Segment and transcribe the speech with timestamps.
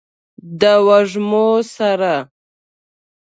[0.59, 2.13] د وږمو سره